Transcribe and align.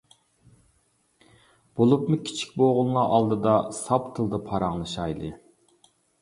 بولۇپمۇ 1.81 2.17
كىچىك 2.29 2.55
بوغۇنلار 2.61 3.13
ئالدىدا 3.19 3.53
ساپ 3.81 4.09
تىلدا 4.17 4.41
پاراڭلىشايلى! 4.49 5.31